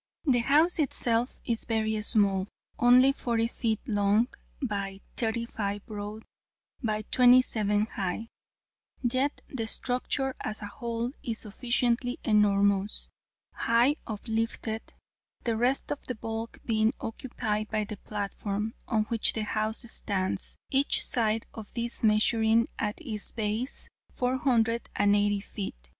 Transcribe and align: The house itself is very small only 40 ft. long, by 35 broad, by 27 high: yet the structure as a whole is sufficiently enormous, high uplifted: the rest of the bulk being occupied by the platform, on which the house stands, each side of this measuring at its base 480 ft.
The 0.25 0.39
house 0.39 0.79
itself 0.79 1.37
is 1.45 1.65
very 1.65 2.01
small 2.01 2.47
only 2.79 3.11
40 3.13 3.49
ft. 3.49 3.77
long, 3.85 4.29
by 4.59 4.99
35 5.17 5.85
broad, 5.85 6.23
by 6.81 7.03
27 7.11 7.85
high: 7.85 8.29
yet 9.03 9.41
the 9.47 9.67
structure 9.67 10.33
as 10.39 10.63
a 10.63 10.65
whole 10.65 11.11
is 11.21 11.37
sufficiently 11.41 12.17
enormous, 12.23 13.11
high 13.53 13.97
uplifted: 14.07 14.81
the 15.43 15.55
rest 15.55 15.91
of 15.91 16.03
the 16.07 16.15
bulk 16.15 16.57
being 16.65 16.95
occupied 16.99 17.69
by 17.69 17.83
the 17.83 17.97
platform, 17.97 18.73
on 18.87 19.03
which 19.03 19.33
the 19.33 19.43
house 19.43 19.87
stands, 19.91 20.55
each 20.71 21.05
side 21.05 21.45
of 21.53 21.71
this 21.75 22.01
measuring 22.01 22.67
at 22.79 22.99
its 22.99 23.31
base 23.33 23.87
480 24.13 25.41
ft. 25.41 25.73